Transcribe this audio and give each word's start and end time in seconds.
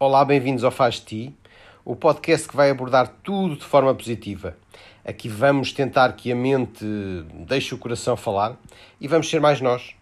Olá, 0.00 0.24
bem-vindos 0.24 0.62
ao 0.62 0.70
Faz 0.70 1.00
Ti, 1.00 1.36
o 1.84 1.96
podcast 1.96 2.46
que 2.46 2.54
vai 2.54 2.70
abordar 2.70 3.08
tudo 3.20 3.56
de 3.56 3.64
forma 3.64 3.92
positiva. 3.92 4.56
Aqui 5.04 5.28
vamos 5.28 5.72
tentar 5.72 6.12
que 6.12 6.30
a 6.30 6.36
mente 6.36 6.86
deixe 7.48 7.74
o 7.74 7.78
coração 7.78 8.16
falar 8.16 8.56
e 9.00 9.08
vamos 9.08 9.28
ser 9.28 9.40
mais 9.40 9.60
nós. 9.60 9.96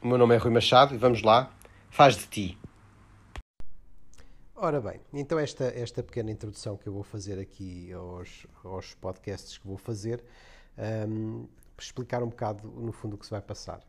O 0.00 0.06
meu 0.06 0.16
nome 0.16 0.36
é 0.36 0.38
Rui 0.38 0.52
Machado 0.52 0.94
e 0.94 0.96
vamos 0.96 1.22
lá, 1.22 1.52
faz 1.90 2.16
de 2.16 2.28
ti. 2.28 2.58
Ora 4.54 4.80
bem, 4.80 5.00
então 5.12 5.36
esta, 5.40 5.64
esta 5.64 6.04
pequena 6.04 6.30
introdução 6.30 6.76
que 6.76 6.88
eu 6.88 6.92
vou 6.92 7.02
fazer 7.02 7.40
aqui 7.40 7.92
aos, 7.92 8.46
aos 8.62 8.94
podcasts 8.94 9.58
que 9.58 9.66
vou 9.66 9.76
fazer, 9.76 10.22
um, 11.08 11.48
explicar 11.76 12.22
um 12.22 12.28
bocado 12.28 12.68
no 12.68 12.92
fundo 12.92 13.16
o 13.16 13.18
que 13.18 13.26
se 13.26 13.32
vai 13.32 13.42
passar. 13.42 13.80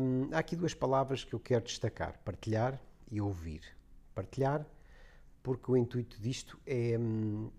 Um, 0.00 0.34
há 0.34 0.38
aqui 0.40 0.56
duas 0.56 0.74
palavras 0.74 1.22
que 1.22 1.32
eu 1.32 1.38
quero 1.38 1.64
destacar: 1.64 2.18
partilhar 2.24 2.76
e 3.08 3.20
ouvir. 3.20 3.80
Partilhar, 4.14 4.66
porque 5.42 5.70
o 5.70 5.76
intuito 5.76 6.20
disto 6.20 6.58
é, 6.66 6.98
hum, 6.98 7.50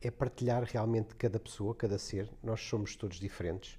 é 0.00 0.10
partilhar 0.10 0.62
realmente 0.62 1.14
cada 1.16 1.40
pessoa, 1.40 1.74
cada 1.74 1.98
ser. 1.98 2.30
Nós 2.42 2.60
somos 2.60 2.94
todos 2.96 3.18
diferentes. 3.18 3.78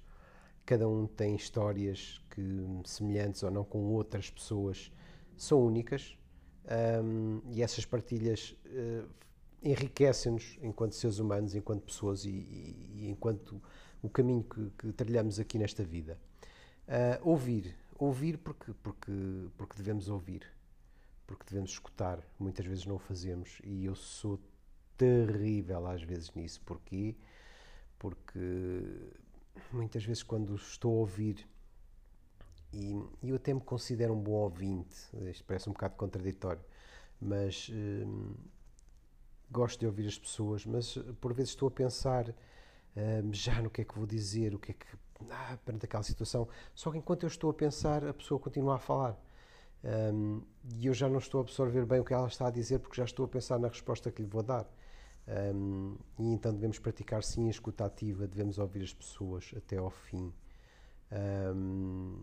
Cada 0.66 0.88
um 0.88 1.06
tem 1.06 1.34
histórias 1.34 2.20
que, 2.30 2.42
semelhantes 2.84 3.42
ou 3.42 3.50
não 3.50 3.64
com 3.64 3.78
outras 3.92 4.30
pessoas, 4.30 4.92
são 5.36 5.64
únicas. 5.64 6.16
Um, 7.02 7.40
e 7.50 7.62
essas 7.62 7.84
partilhas 7.84 8.54
uh, 8.66 9.08
enriquecem-nos 9.62 10.58
enquanto 10.62 10.92
seres 10.92 11.18
humanos, 11.18 11.54
enquanto 11.54 11.82
pessoas 11.82 12.24
e, 12.24 12.30
e, 12.30 12.90
e 12.94 13.08
enquanto 13.08 13.60
o 14.02 14.08
caminho 14.08 14.44
que, 14.44 14.70
que, 14.78 14.92
trilhamos 14.92 15.40
aqui 15.40 15.58
nesta 15.58 15.82
vida. 15.82 16.18
Uh, 16.86 17.28
ouvir. 17.28 17.74
Ouvir 17.98 18.38
porque, 18.38 18.72
porque, 18.82 19.12
porque 19.56 19.76
devemos 19.76 20.08
ouvir. 20.08 20.42
Porque 21.30 21.44
devemos 21.48 21.70
escutar. 21.70 22.18
Muitas 22.40 22.66
vezes 22.66 22.84
não 22.84 22.96
o 22.96 22.98
fazemos. 22.98 23.60
E 23.62 23.84
eu 23.84 23.94
sou 23.94 24.40
terrível 24.96 25.86
às 25.86 26.02
vezes 26.02 26.34
nisso. 26.34 26.60
Porquê? 26.62 27.14
Porque 28.00 28.40
muitas 29.72 30.04
vezes 30.04 30.24
quando 30.24 30.56
estou 30.56 30.90
a 30.90 30.98
ouvir 30.98 31.48
e 32.72 33.00
eu 33.22 33.36
até 33.36 33.54
me 33.54 33.60
considero 33.60 34.12
um 34.12 34.20
bom 34.20 34.32
ouvinte, 34.32 34.96
isto 35.30 35.44
parece 35.44 35.68
um 35.68 35.72
bocado 35.72 35.94
contraditório, 35.94 36.62
mas 37.20 37.70
hum, 37.72 38.34
gosto 39.52 39.78
de 39.78 39.86
ouvir 39.86 40.08
as 40.08 40.18
pessoas, 40.18 40.66
mas 40.66 40.98
por 41.20 41.32
vezes 41.32 41.50
estou 41.50 41.68
a 41.68 41.70
pensar 41.70 42.28
hum, 42.96 43.32
já 43.32 43.62
no 43.62 43.70
que 43.70 43.82
é 43.82 43.84
que 43.84 43.94
vou 43.96 44.06
dizer, 44.06 44.52
o 44.52 44.58
que 44.58 44.72
é 44.72 44.74
que. 44.74 44.86
Ah, 45.30 45.56
perante 45.64 45.84
aquela 45.84 46.02
situação. 46.02 46.48
Só 46.74 46.90
que 46.90 46.98
enquanto 46.98 47.22
eu 47.22 47.28
estou 47.28 47.50
a 47.50 47.54
pensar, 47.54 48.04
a 48.04 48.12
pessoa 48.14 48.40
continua 48.40 48.74
a 48.76 48.78
falar. 48.78 49.16
Hum, 49.82 50.42
e 50.76 50.86
eu 50.86 50.94
já 50.94 51.08
não 51.08 51.18
estou 51.18 51.40
a 51.40 51.42
absorver 51.42 51.86
bem 51.86 52.00
o 52.00 52.04
que 52.04 52.12
ela 52.12 52.28
está 52.28 52.48
a 52.48 52.50
dizer 52.50 52.80
porque 52.80 52.96
já 52.96 53.04
estou 53.04 53.24
a 53.24 53.28
pensar 53.28 53.58
na 53.58 53.68
resposta 53.68 54.10
que 54.10 54.22
lhe 54.22 54.28
vou 54.28 54.42
dar. 54.42 54.70
Um, 55.54 55.96
e 56.18 56.32
então 56.32 56.52
devemos 56.52 56.78
praticar 56.78 57.22
sim 57.22 57.46
a 57.46 57.50
escuta 57.50 57.84
ativa, 57.84 58.26
devemos 58.26 58.58
ouvir 58.58 58.82
as 58.82 58.92
pessoas 58.92 59.52
até 59.56 59.76
ao 59.76 59.90
fim. 59.90 60.32
Um, 61.12 62.16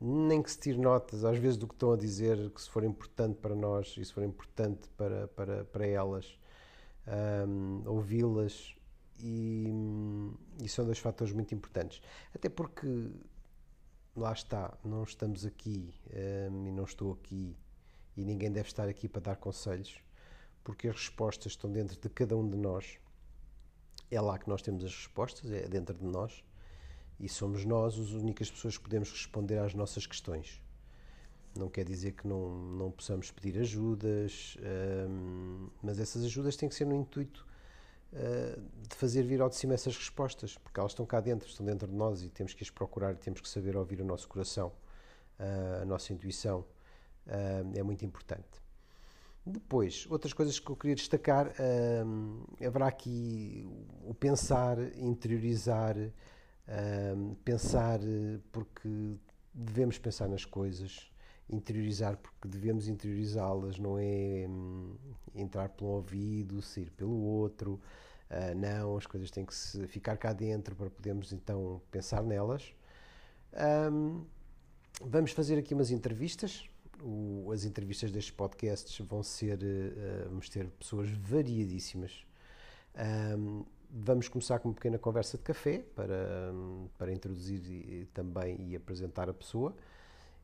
nem 0.00 0.42
que 0.42 0.50
se 0.50 0.58
tire 0.58 0.78
notas, 0.78 1.24
às 1.24 1.38
vezes, 1.38 1.56
do 1.56 1.66
que 1.66 1.74
estão 1.74 1.92
a 1.92 1.96
dizer, 1.96 2.50
que 2.50 2.60
se 2.60 2.68
for 2.68 2.84
importante 2.84 3.38
para 3.38 3.54
nós 3.54 3.94
e 3.98 4.04
se 4.04 4.12
for 4.12 4.22
importante 4.22 4.88
para, 4.96 5.28
para, 5.28 5.64
para 5.64 5.86
elas, 5.86 6.38
um, 7.46 7.82
ouvi-las. 7.86 8.74
E, 9.20 9.72
e 10.62 10.68
são 10.68 10.84
dois 10.84 10.98
fatores 10.98 11.32
muito 11.32 11.54
importantes. 11.54 12.02
Até 12.34 12.48
porque, 12.48 13.10
lá 14.16 14.32
está, 14.32 14.76
não 14.84 15.02
estamos 15.02 15.44
aqui 15.44 15.92
um, 16.50 16.66
e 16.66 16.72
não 16.72 16.84
estou 16.84 17.12
aqui 17.12 17.56
e 18.16 18.24
ninguém 18.24 18.50
deve 18.50 18.68
estar 18.68 18.88
aqui 18.88 19.08
para 19.08 19.20
dar 19.20 19.36
conselhos, 19.36 19.98
porque 20.62 20.88
as 20.88 20.94
respostas 20.94 21.52
estão 21.52 21.70
dentro 21.70 22.00
de 22.00 22.08
cada 22.08 22.36
um 22.36 22.48
de 22.48 22.56
nós. 22.56 22.98
É 24.10 24.20
lá 24.20 24.38
que 24.38 24.48
nós 24.48 24.62
temos 24.62 24.84
as 24.84 24.94
respostas, 24.94 25.50
é 25.50 25.66
dentro 25.66 25.94
de 25.94 26.04
nós 26.04 26.44
e 27.18 27.28
somos 27.28 27.64
nós 27.64 27.98
as 27.98 28.10
únicas 28.10 28.50
pessoas 28.50 28.76
que 28.76 28.84
podemos 28.84 29.10
responder 29.10 29.58
às 29.58 29.74
nossas 29.74 30.06
questões. 30.06 30.62
Não 31.56 31.68
quer 31.68 31.84
dizer 31.84 32.12
que 32.12 32.26
não, 32.26 32.54
não 32.54 32.90
possamos 32.90 33.30
pedir 33.30 33.58
ajudas, 33.60 34.56
hum, 35.08 35.68
mas 35.82 35.98
essas 35.98 36.24
ajudas 36.24 36.56
têm 36.56 36.68
que 36.68 36.74
ser 36.74 36.84
no 36.84 36.94
intuito 36.94 37.46
de 38.88 38.94
fazer 38.94 39.22
vir 39.24 39.40
ao 39.40 39.48
de 39.48 39.56
cima 39.56 39.74
essas 39.74 39.96
respostas, 39.96 40.56
porque 40.56 40.78
elas 40.78 40.92
estão 40.92 41.04
cá 41.04 41.20
dentro, 41.20 41.48
estão 41.48 41.66
dentro 41.66 41.88
de 41.88 41.94
nós 41.94 42.22
e 42.22 42.28
temos 42.28 42.54
que 42.54 42.62
as 42.62 42.70
procurar, 42.70 43.16
temos 43.16 43.40
que 43.40 43.48
saber 43.48 43.76
ouvir 43.76 44.00
o 44.00 44.04
nosso 44.04 44.28
coração, 44.28 44.72
uh, 45.38 45.82
a 45.82 45.84
nossa 45.84 46.12
intuição, 46.12 46.60
uh, 47.26 47.78
é 47.78 47.82
muito 47.82 48.04
importante. 48.04 48.62
Depois, 49.44 50.06
outras 50.08 50.32
coisas 50.32 50.58
que 50.58 50.70
eu 50.70 50.76
queria 50.76 50.94
destacar, 50.94 51.52
haverá 52.66 52.86
aqui 52.86 53.68
o 54.02 54.14
pensar, 54.14 54.78
interiorizar, 54.96 55.94
pensar 57.44 58.00
porque 58.50 59.18
devemos 59.52 59.98
pensar 59.98 60.30
nas 60.30 60.46
coisas, 60.46 61.10
interiorizar 61.46 62.16
porque 62.16 62.48
devemos 62.48 62.88
interiorizá-las, 62.88 63.78
não 63.78 63.98
é 63.98 64.46
hum, 64.48 64.96
entrar 65.34 65.68
pelo 65.68 65.90
ouvido, 65.90 66.62
sair 66.62 66.90
pelo 66.90 67.14
outro. 67.14 67.78
Uh, 68.30 68.54
não, 68.56 68.96
as 68.96 69.06
coisas 69.06 69.30
têm 69.30 69.44
que 69.44 69.54
se 69.54 69.86
ficar 69.86 70.16
cá 70.16 70.32
dentro 70.32 70.74
para 70.74 70.90
podermos 70.90 71.32
então 71.32 71.80
pensar 71.90 72.22
nelas. 72.22 72.74
Um, 73.92 74.24
vamos 75.02 75.32
fazer 75.32 75.58
aqui 75.58 75.74
umas 75.74 75.90
entrevistas. 75.90 76.68
O, 77.02 77.50
as 77.52 77.64
entrevistas 77.64 78.10
destes 78.10 78.34
podcasts 78.34 78.98
vão 79.06 79.22
ser, 79.22 79.58
uh, 79.58 80.28
vamos 80.28 80.48
ter 80.48 80.68
pessoas 80.68 81.10
variadíssimas. 81.10 82.24
Um, 83.36 83.64
Vamos 83.96 84.26
começar 84.26 84.58
com 84.58 84.70
uma 84.70 84.74
pequena 84.74 84.98
conversa 84.98 85.38
de 85.38 85.44
café 85.44 85.78
para, 85.94 86.52
para 86.98 87.12
introduzir 87.12 87.60
e, 87.64 88.08
também 88.12 88.60
e 88.60 88.74
apresentar 88.74 89.30
a 89.30 89.32
pessoa. 89.32 89.72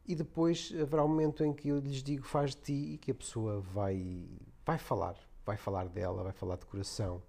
E 0.07 0.15
depois 0.15 0.73
haverá 0.81 1.05
um 1.05 1.09
momento 1.09 1.45
em 1.45 1.53
que 1.53 1.69
eu 1.69 1.81
lhes 1.81 2.01
digo 2.01 2.25
faz 2.25 2.55
de 2.55 2.63
ti 2.63 2.95
e 2.95 2.99
que 2.99 3.11
a 3.11 3.15
pessoa 3.15 3.61
vai, 3.61 4.25
vai 4.65 4.79
falar, 4.79 5.17
vai 5.45 5.57
falar 5.57 5.89
dela, 5.89 6.23
vai 6.23 6.33
falar 6.33 6.59
de 6.59 6.65
coração, 6.67 7.21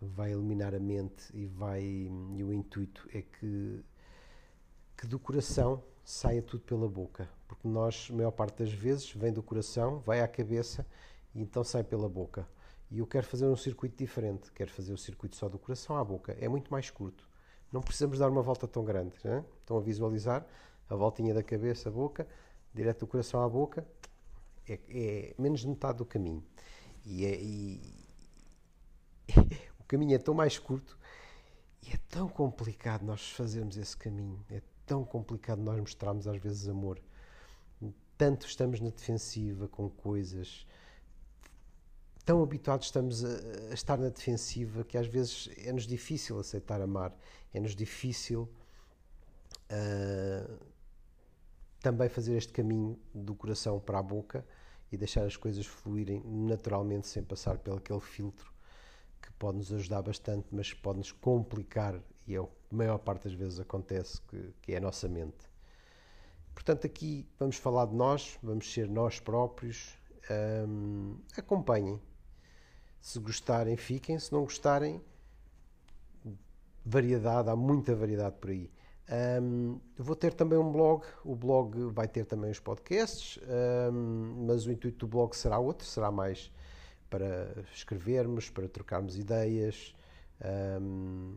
vai 0.00 0.32
eliminar 0.32 0.74
a 0.74 0.78
mente 0.78 1.30
e 1.34 1.46
vai 1.46 1.82
e 1.82 2.44
o 2.44 2.52
intuito 2.52 3.08
é 3.12 3.22
que 3.22 3.84
que 4.96 5.06
do 5.06 5.18
coração 5.18 5.82
saia 6.02 6.40
tudo 6.40 6.62
pela 6.62 6.88
boca, 6.88 7.28
porque 7.46 7.68
nós, 7.68 8.08
a 8.10 8.14
maior 8.14 8.30
parte 8.30 8.62
das 8.62 8.72
vezes, 8.72 9.10
vem 9.12 9.32
do 9.32 9.42
coração, 9.42 9.98
vai 9.98 10.20
à 10.20 10.28
cabeça 10.28 10.86
e 11.34 11.42
então 11.42 11.62
sai 11.62 11.84
pela 11.84 12.08
boca. 12.08 12.48
E 12.90 12.98
eu 12.98 13.06
quero 13.06 13.26
fazer 13.26 13.46
um 13.46 13.56
circuito 13.56 13.96
diferente, 13.96 14.50
quero 14.52 14.70
fazer 14.70 14.92
o 14.92 14.96
circuito 14.96 15.36
só 15.36 15.48
do 15.48 15.58
coração 15.58 15.96
à 15.96 16.04
boca. 16.04 16.36
É 16.40 16.48
muito 16.48 16.70
mais 16.70 16.88
curto. 16.88 17.28
Não 17.72 17.82
precisamos 17.82 18.20
dar 18.20 18.30
uma 18.30 18.40
volta 18.40 18.68
tão 18.68 18.84
grande. 18.84 19.16
Né? 19.24 19.44
Estão 19.60 19.76
a 19.76 19.80
visualizar 19.80 20.46
a 20.88 20.94
voltinha 20.94 21.34
da 21.34 21.42
cabeça, 21.42 21.88
a 21.88 21.92
boca, 21.92 22.26
direto 22.72 23.00
do 23.00 23.06
coração 23.08 23.42
à 23.42 23.48
boca. 23.48 23.84
É, 24.68 24.78
é 24.88 25.34
menos 25.36 25.60
de 25.60 25.68
metade 25.68 25.98
do 25.98 26.06
caminho. 26.06 26.44
E, 27.04 27.26
é, 27.26 27.40
e 27.42 28.06
caminho 29.86 30.14
é 30.14 30.18
tão 30.18 30.34
mais 30.34 30.58
curto 30.58 30.98
e 31.82 31.92
é 31.92 31.98
tão 32.08 32.28
complicado 32.28 33.04
nós 33.04 33.30
fazermos 33.30 33.76
esse 33.76 33.96
caminho. 33.96 34.44
É 34.50 34.60
tão 34.84 35.04
complicado 35.04 35.60
nós 35.60 35.78
mostrarmos 35.78 36.26
às 36.26 36.38
vezes 36.38 36.68
amor. 36.68 37.00
Tanto 38.16 38.46
estamos 38.46 38.80
na 38.80 38.90
defensiva 38.90 39.68
com 39.68 39.88
coisas 39.90 40.66
tão 42.26 42.42
habituados 42.42 42.86
estamos 42.86 43.24
a, 43.24 43.28
a, 43.70 43.74
estar 43.74 43.96
na 43.96 44.08
defensiva 44.08 44.82
que 44.82 44.98
às 44.98 45.06
vezes 45.06 45.48
é-nos 45.58 45.86
difícil 45.86 46.40
aceitar 46.40 46.80
amar, 46.80 47.16
é-nos 47.54 47.74
difícil 47.76 48.50
uh, 49.70 50.58
também 51.80 52.08
fazer 52.08 52.36
este 52.36 52.52
caminho 52.52 52.98
do 53.14 53.32
coração 53.32 53.78
para 53.78 54.00
a 54.00 54.02
boca 54.02 54.44
e 54.90 54.96
deixar 54.96 55.24
as 55.24 55.36
coisas 55.36 55.64
fluírem 55.64 56.20
naturalmente 56.24 57.06
sem 57.06 57.22
passar 57.22 57.58
pelo 57.58 57.76
aquele 57.76 58.00
filtro 58.00 58.55
que 59.26 59.32
pode 59.32 59.58
nos 59.58 59.72
ajudar 59.72 60.02
bastante, 60.02 60.46
mas 60.52 60.72
pode 60.72 60.98
nos 60.98 61.10
complicar 61.10 62.00
e 62.26 62.34
é 62.34 62.40
o 62.40 62.46
que 62.46 62.54
a 62.72 62.76
maior 62.76 62.98
parte 62.98 63.24
das 63.24 63.34
vezes 63.34 63.58
acontece, 63.60 64.20
que, 64.22 64.54
que 64.62 64.72
é 64.72 64.76
a 64.76 64.80
nossa 64.80 65.08
mente. 65.08 65.50
Portanto, 66.54 66.86
aqui 66.86 67.28
vamos 67.38 67.56
falar 67.56 67.86
de 67.86 67.94
nós, 67.94 68.38
vamos 68.42 68.72
ser 68.72 68.88
nós 68.88 69.20
próprios. 69.20 69.98
Acompanhem, 71.36 72.00
se 73.00 73.18
gostarem, 73.18 73.76
fiquem. 73.76 74.18
Se 74.18 74.32
não 74.32 74.42
gostarem, 74.42 75.00
variedade, 76.84 77.50
há 77.50 77.56
muita 77.56 77.94
variedade 77.94 78.36
por 78.40 78.50
aí. 78.50 78.70
Um, 79.40 79.78
vou 79.96 80.16
ter 80.16 80.32
também 80.32 80.58
um 80.58 80.72
blog, 80.72 81.04
o 81.24 81.36
blog 81.36 81.78
vai 81.92 82.08
ter 82.08 82.24
também 82.24 82.50
os 82.50 82.58
podcasts, 82.58 83.38
um, 83.92 84.46
mas 84.46 84.66
o 84.66 84.72
intuito 84.72 85.06
do 85.06 85.08
blog 85.08 85.36
será 85.36 85.58
outro, 85.58 85.86
será 85.86 86.10
mais 86.10 86.50
para 87.08 87.64
escrevermos, 87.72 88.50
para 88.50 88.68
trocarmos 88.68 89.16
ideias 89.16 89.94
um, 90.80 91.36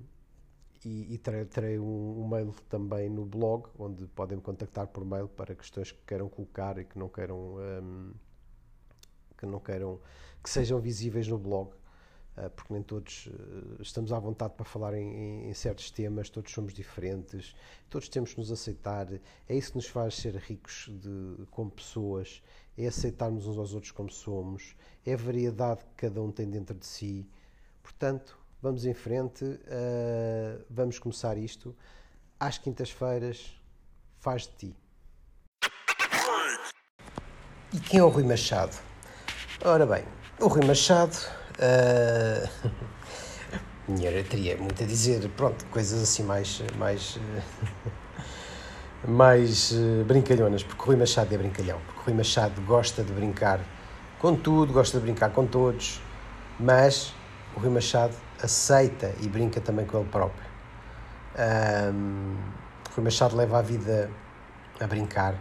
e, 0.83 1.13
e, 1.13 1.17
terei, 1.17 1.45
terei 1.45 1.79
um, 1.79 2.21
um, 2.21 2.27
mail 2.27 2.53
também 2.69 3.09
no 3.09 3.25
blog, 3.25 3.67
onde 3.77 4.07
podem 4.07 4.37
me 4.37 4.43
contactar 4.43 4.87
por 4.87 5.03
mail 5.05 5.27
para 5.27 5.53
questões 5.53 5.91
que 5.91 5.99
queiram 6.07 6.29
colocar 6.29 6.77
e 6.77 6.85
que 6.85 6.97
não 6.97 7.09
queiram 7.09 7.57
que 9.37 9.45
não 9.45 9.59
queiram 9.59 9.99
que 10.43 10.49
sejam 10.49 10.79
visíveis 10.79 11.27
no 11.27 11.37
blog, 11.37 11.71
uh, 12.37 12.49
porque 12.55 12.73
nem 12.73 12.83
todos 12.83 13.27
uh, 13.27 13.81
estamos 13.81 14.11
à 14.11 14.19
vontade 14.19 14.53
para 14.53 14.65
falar 14.65 14.93
em, 14.93 15.49
em, 15.49 15.53
certos 15.53 15.91
temas, 15.91 16.29
todos 16.29 16.51
somos 16.51 16.73
diferentes, 16.73 17.55
todos 17.89 18.09
temos 18.09 18.33
que 18.33 18.39
nos 18.39 18.51
aceitar. 18.51 19.07
É 19.47 19.55
isso 19.55 19.71
que 19.71 19.77
nos 19.77 19.87
faz 19.87 20.15
ser 20.15 20.35
ricos 20.35 20.89
de, 20.89 21.45
como 21.51 21.71
pessoas, 21.71 22.41
é 22.79 22.87
aceitarmos 22.87 23.45
uns 23.45 23.57
aos 23.57 23.73
outros 23.73 23.91
como 23.91 24.09
somos, 24.09 24.75
é 25.05 25.13
a 25.13 25.17
variedade 25.17 25.81
que 25.81 26.07
cada 26.07 26.21
um 26.21 26.31
tem 26.31 26.49
dentro 26.49 26.73
de 26.73 26.85
si. 26.85 27.29
Portanto, 27.83 28.39
vamos 28.61 28.85
em 28.85 28.93
frente, 28.93 29.43
uh, 29.43 30.63
vamos 30.69 30.97
começar 30.97 31.37
isto. 31.37 31.75
Às 32.39 32.57
quintas-feiras, 32.57 33.53
faz 34.19 34.43
de 34.43 34.53
ti. 34.55 34.75
E 37.73 37.79
quem 37.81 37.99
é 37.99 38.03
o 38.03 38.07
Rui 38.07 38.23
Machado? 38.23 38.75
Ora 39.63 39.85
bem, 39.85 40.05
o 40.39 40.47
Rui 40.47 40.65
Machado. 40.65 41.15
Uh... 41.59 42.47
Minha, 43.85 44.23
teria 44.23 44.55
muito 44.55 44.81
a 44.81 44.85
dizer, 44.85 45.27
pronto, 45.31 45.65
coisas 45.65 46.01
assim 46.01 46.23
mais. 46.23 46.61
mais 46.77 47.19
mais 49.07 49.71
uh, 49.71 50.03
brincalhonas, 50.05 50.63
porque 50.63 50.83
Rui 50.83 50.95
Machado 50.95 51.33
é 51.33 51.37
brincalhão, 51.37 51.79
porque 51.85 52.01
Rui 52.05 52.13
Machado 52.13 52.61
gosta 52.61 53.03
de 53.03 53.13
brincar 53.13 53.59
com 54.19 54.35
tudo, 54.35 54.73
gosta 54.73 54.97
de 54.97 55.03
brincar 55.03 55.31
com 55.31 55.45
todos, 55.45 56.01
mas 56.59 57.13
o 57.55 57.59
Rui 57.59 57.69
Machado 57.69 58.13
aceita 58.43 59.13
e 59.21 59.27
brinca 59.27 59.61
também 59.61 59.85
com 59.85 59.99
ele 59.99 60.09
próprio. 60.09 60.49
Um, 61.93 62.35
Rui 62.95 63.03
Machado 63.03 63.35
leva 63.35 63.59
a 63.59 63.61
vida 63.61 64.09
a 64.79 64.87
brincar. 64.87 65.35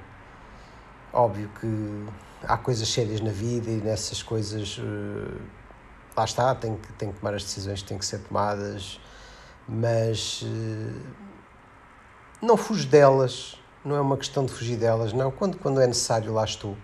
Óbvio 1.12 1.50
que 1.60 2.06
há 2.42 2.56
coisas 2.56 2.88
sérias 2.88 3.20
na 3.20 3.30
vida 3.30 3.70
e 3.70 3.76
nessas 3.76 4.22
coisas 4.22 4.78
uh, 4.78 5.40
lá 6.16 6.24
está, 6.24 6.54
tem 6.54 6.76
que, 6.76 6.92
tem 6.92 7.12
que 7.12 7.18
tomar 7.18 7.34
as 7.34 7.42
decisões 7.42 7.82
que 7.82 7.88
têm 7.88 7.98
que 7.98 8.06
ser 8.06 8.20
tomadas, 8.20 9.00
mas 9.68 10.42
uh, 10.42 11.27
não 12.40 12.56
fujo 12.56 12.86
delas, 12.86 13.58
não 13.84 13.96
é 13.96 14.00
uma 14.00 14.16
questão 14.16 14.44
de 14.44 14.52
fugir 14.52 14.76
delas, 14.76 15.12
não. 15.12 15.30
Quando, 15.30 15.58
quando 15.58 15.80
é 15.80 15.86
necessário, 15.86 16.32
lá 16.32 16.44
estou. 16.44 16.76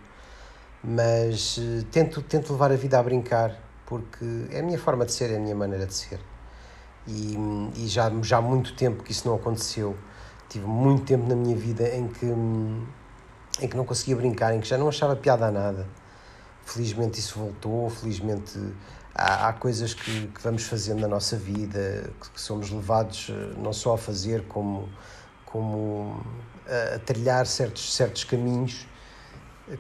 Mas 0.83 1.57
uh, 1.59 1.85
tento, 1.91 2.21
tento 2.23 2.53
levar 2.53 2.73
a 2.73 2.77
vida 2.77 2.99
a 2.99 3.03
brincar, 3.03 3.59
porque 3.87 4.25
é 4.51 4.61
a 4.61 4.63
minha 4.63 4.79
forma 4.79 5.05
de 5.05 5.13
ser, 5.13 5.31
é 5.31 5.37
a 5.37 5.41
minha 5.41 5.55
maneira 5.55 5.87
de 5.87 5.95
ser. 5.95 6.21
E, 7.07 7.37
e 7.77 7.87
já, 7.87 8.11
já 8.23 8.39
há 8.39 8.43
muito 8.43 8.75
tempo 8.75 9.03
que 9.03 9.13
isso 9.13 9.29
não 9.29 9.37
aconteceu. 9.37 9.97
Tive 10.49 10.67
muito 10.67 11.05
tempo 11.05 11.27
na 11.27 11.35
minha 11.35 11.57
vida 11.57 11.89
em 11.89 12.09
que, 12.09 12.27
em 12.27 13.69
que 13.69 13.77
não 13.77 13.85
conseguia 13.85 14.17
brincar, 14.17 14.55
em 14.55 14.61
que 14.61 14.69
já 14.69 14.79
não 14.79 14.89
achava 14.89 15.17
piada 15.17 15.47
a 15.47 15.51
nada. 15.51 15.87
Felizmente 16.65 17.19
isso 17.19 17.39
voltou, 17.39 17.91
felizmente 17.91 18.59
há, 19.15 19.49
há 19.49 19.53
coisas 19.53 19.95
que, 19.95 20.29
que, 20.29 20.43
vamos 20.43 20.65
fazendo 20.65 21.01
na 21.01 21.09
nossa 21.09 21.37
vida, 21.37 22.11
que 22.35 22.41
somos 22.41 22.71
levados 22.71 23.31
eh, 23.31 23.55
não 23.59 23.73
só 23.73 23.95
a 23.95 23.99
fazer, 23.99 24.45
como, 24.49 24.89
como 25.55 26.21
a, 26.69 26.97
a 26.97 26.99
trilhar 26.99 27.47
certos, 27.47 27.95
certos 27.95 28.25
caminhos 28.25 28.89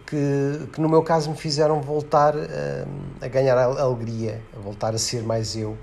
que, 0.07 0.69
que 0.73 0.81
no 0.81 0.89
meu 0.89 1.03
caso 1.03 1.29
me 1.31 1.37
fizeram 1.37 1.81
voltar 1.81 2.37
a, 2.37 2.39
eh, 2.39 2.87
a 3.21 3.27
ganhar 3.27 3.59
a 3.59 3.65
alegria, 3.65 4.41
a 4.57 4.61
voltar 4.61 4.95
a 4.95 4.99
ser 4.99 5.25
mais 5.25 5.57
eu. 5.57 5.77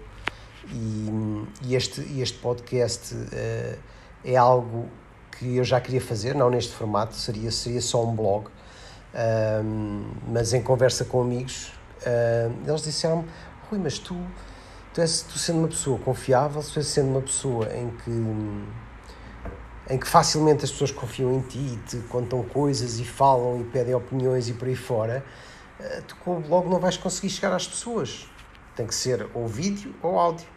E, 0.71 1.45
e 1.63 1.75
este, 1.75 2.01
este 2.21 2.37
podcast 2.37 3.13
uh, 3.13 3.77
é 4.23 4.37
algo 4.37 4.87
que 5.37 5.57
eu 5.57 5.63
já 5.65 5.81
queria 5.81 5.99
fazer, 5.99 6.35
não 6.35 6.49
neste 6.49 6.73
formato, 6.73 7.15
seria, 7.15 7.51
seria 7.51 7.81
só 7.81 8.05
um 8.05 8.15
blog, 8.15 8.47
mas 10.27 10.53
em 10.53 10.61
conversa 10.61 11.03
com 11.03 11.21
amigos, 11.21 11.73
eles 12.65 12.83
disseram 12.83 13.25
Rui, 13.69 13.79
mas 13.79 13.97
tu, 13.97 14.15
tu, 14.93 15.01
és, 15.01 15.23
tu 15.23 15.39
sendo 15.39 15.59
uma 15.59 15.67
pessoa 15.67 15.97
confiável, 15.97 16.61
tu 16.61 16.77
és 16.77 16.85
sendo 16.85 17.09
uma 17.09 17.21
pessoa 17.21 17.67
em 17.75 17.89
que 17.89 18.11
em 19.91 19.97
que 19.97 20.07
facilmente 20.07 20.63
as 20.63 20.71
pessoas 20.71 20.89
confiam 20.89 21.33
em 21.33 21.41
ti 21.41 21.59
e 21.59 21.77
te 21.85 21.97
contam 22.07 22.41
coisas 22.43 22.97
e 22.97 23.03
falam 23.03 23.59
e 23.59 23.65
pedem 23.65 23.93
opiniões 23.93 24.47
e 24.47 24.53
por 24.53 24.69
aí 24.69 24.75
fora, 24.75 25.21
eh, 25.77 26.01
tu 26.07 26.15
não 26.69 26.79
vais 26.79 26.95
conseguir 26.95 27.29
chegar 27.29 27.53
às 27.53 27.67
pessoas. 27.67 28.25
Tem 28.73 28.87
que 28.87 28.95
ser 28.95 29.27
ou 29.33 29.49
vídeo 29.49 29.93
ou 30.01 30.17
áudio. 30.17 30.47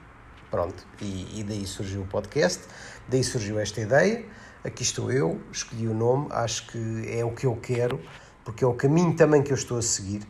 Pronto, 0.53 0.87
e, 1.01 1.41
e 1.41 1.43
daí 1.43 1.67
surgiu 1.67 2.03
o 2.03 2.07
podcast, 2.07 2.63
daí 3.09 3.25
surgiu 3.25 3.59
esta 3.59 3.81
ideia. 3.81 4.25
Aqui 4.63 4.85
estou 4.85 5.11
eu, 5.11 5.41
escolhi 5.51 5.89
o 5.89 5.95
nome, 5.95 6.29
acho 6.31 6.69
que 6.69 7.05
é 7.09 7.25
o 7.25 7.33
que 7.33 7.45
eu 7.45 7.57
quero, 7.57 8.01
porque 8.45 8.63
é 8.63 8.67
o 8.67 8.75
caminho 8.75 9.17
também 9.17 9.43
que 9.43 9.51
eu 9.51 9.57
estou 9.57 9.79
a 9.79 9.83
seguir. 9.83 10.23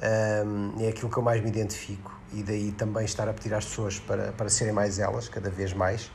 Um, 0.00 0.80
é 0.80 0.88
aquilo 0.88 1.10
que 1.10 1.18
eu 1.18 1.22
mais 1.22 1.42
me 1.42 1.48
identifico 1.48 2.18
e 2.32 2.42
daí 2.42 2.72
também 2.72 3.04
estar 3.04 3.28
a 3.28 3.32
pedir 3.34 3.52
às 3.52 3.66
pessoas 3.66 3.98
para, 3.98 4.32
para 4.32 4.48
serem 4.48 4.72
mais 4.72 4.98
elas, 4.98 5.28
cada 5.28 5.50
vez 5.50 5.74
mais. 5.74 6.10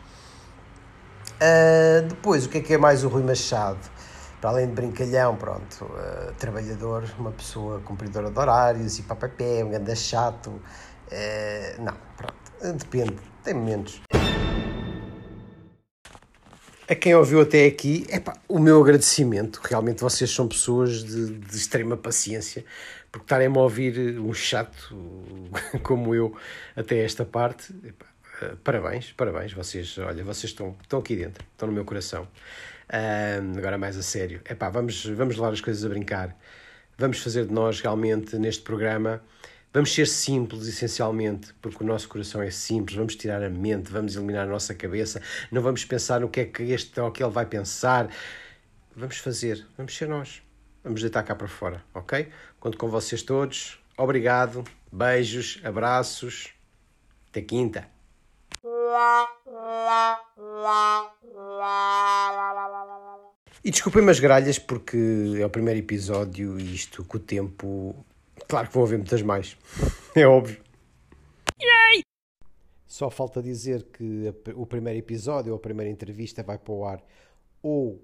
Uh, 1.42 2.08
depois, 2.08 2.46
o 2.46 2.50
que 2.50 2.60
é 2.60 2.62
que 2.62 2.74
é 2.74 2.78
mais 2.78 3.04
o 3.04 3.08
Rui 3.08 3.24
Machado? 3.24 3.80
Para 4.40 4.52
além 4.52 4.68
de 4.68 4.74
brincalhão, 4.74 5.36
pronto, 5.36 5.86
uh, 5.86 6.34
trabalhador, 6.38 7.04
uma 7.18 7.32
pessoa 7.32 7.80
cumpridora 7.80 8.30
de 8.30 8.38
horários 8.38 9.00
e 9.00 9.04
papapé, 9.04 9.64
um 9.64 9.70
grande 9.70 9.96
chato. 9.96 10.48
Uh, 10.50 11.82
não, 11.82 11.96
pronto, 12.18 12.78
depende, 12.78 13.18
tem 13.44 13.54
momentos. 13.54 14.02
A 16.88 16.96
quem 16.96 17.16
ouviu 17.16 17.42
até 17.42 17.66
aqui, 17.66 18.06
epá, 18.10 18.34
o 18.48 18.60
meu 18.60 18.82
agradecimento. 18.82 19.62
Realmente 19.64 20.02
vocês 20.02 20.30
são 20.30 20.48
pessoas 20.48 21.04
de, 21.04 21.40
de 21.40 21.56
extrema 21.56 21.96
paciência, 21.96 22.66
porque 23.10 23.26
estarem-me 23.26 23.58
a 23.58 23.62
ouvir 23.62 24.20
um 24.20 24.34
chato 24.34 24.94
como 25.82 26.14
eu 26.14 26.36
até 26.76 27.04
esta 27.04 27.24
parte. 27.24 27.74
Eh, 28.42 28.56
parabéns, 28.64 29.12
parabéns, 29.14 29.54
vocês, 29.54 29.98
olha, 29.98 30.24
vocês 30.24 30.52
estão, 30.52 30.76
estão 30.82 31.00
aqui 31.00 31.16
dentro, 31.16 31.46
estão 31.52 31.68
no 31.68 31.74
meu 31.74 31.86
coração. 31.86 32.28
Uh, 32.90 33.58
agora 33.58 33.78
mais 33.78 33.98
a 33.98 34.04
sério. 34.04 34.42
Epá, 34.50 34.70
vamos, 34.70 35.06
vamos 35.06 35.36
levar 35.36 35.54
as 35.54 35.62
coisas 35.62 35.84
a 35.86 35.90
brincar. 35.90 36.36
Vamos 36.98 37.20
fazer 37.20 37.46
de 37.46 37.54
nós 37.54 37.80
realmente 37.82 38.38
neste 38.38 38.62
programa. 38.62 39.22
Vamos 39.74 39.92
ser 39.92 40.08
simples, 40.08 40.68
essencialmente, 40.68 41.54
porque 41.60 41.84
o 41.84 41.88
nosso 41.88 42.08
coração 42.08 42.42
é 42.42 42.52
simples. 42.52 42.96
Vamos 42.96 43.16
tirar 43.16 43.42
a 43.42 43.50
mente, 43.50 43.92
vamos 43.92 44.16
eliminar 44.16 44.44
a 44.48 44.50
nossa 44.50 44.76
cabeça. 44.76 45.22
Não 45.52 45.62
vamos 45.62 45.84
pensar 45.84 46.22
no 46.22 46.30
que 46.30 46.42
é 46.42 46.46
que 46.46 46.64
este 46.64 47.00
ou 47.00 47.08
aquele 47.08 47.32
vai 47.32 47.46
pensar. 47.46 48.08
Vamos 48.96 49.18
fazer, 49.18 49.66
vamos 49.76 49.96
ser 49.96 50.08
nós. 50.08 50.44
Vamos 50.84 51.02
deitar 51.02 51.24
cá 51.24 51.34
para 51.34 51.48
fora, 51.48 51.84
ok? 51.94 52.28
Conto 52.60 52.78
com 52.78 52.90
vocês 52.90 53.24
todos. 53.24 53.80
Obrigado, 53.98 54.64
beijos, 54.92 55.60
abraços. 55.64 56.50
Até 57.30 57.42
quinta. 57.42 57.93
E 63.64 63.72
desculpem-me 63.72 64.12
as 64.12 64.20
gralhas 64.20 64.60
porque 64.60 64.98
é 65.40 65.46
o 65.46 65.50
primeiro 65.50 65.80
episódio 65.80 66.60
e 66.60 66.76
isto 66.76 67.06
com 67.06 67.18
o 67.18 67.20
tempo. 67.20 68.06
Claro 68.48 68.68
que 68.68 68.74
vão 68.74 68.84
haver 68.84 68.98
muitas 68.98 69.22
mais. 69.22 69.58
É 70.16 70.28
óbvio. 70.28 70.62
Yay! 71.60 72.04
Só 72.86 73.10
falta 73.10 73.42
dizer 73.42 73.88
que 73.92 74.32
o 74.54 74.64
primeiro 74.68 75.00
episódio 75.00 75.54
ou 75.54 75.58
a 75.58 75.60
primeira 75.60 75.92
entrevista 75.92 76.44
vai 76.44 76.60
para 76.60 76.72
o 76.72 76.86
ar 76.86 77.04
ou 77.64 78.00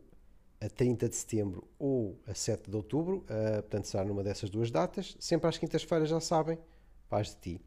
a 0.59 0.67
30 0.67 1.07
de 1.07 1.15
setembro 1.15 1.67
ou 1.77 2.19
a 2.25 2.33
7 2.33 2.67
de 2.67 2.75
outubro, 2.75 3.17
uh, 3.17 3.61
portanto 3.61 3.85
será 3.85 4.03
numa 4.03 4.23
dessas 4.23 4.49
duas 4.49 4.71
datas. 4.71 5.15
Sempre 5.19 5.47
às 5.47 5.59
quintas-feiras, 5.59 6.09
já 6.09 6.19
sabem, 6.19 6.57
paz 7.07 7.27
de 7.27 7.35
ti. 7.35 7.61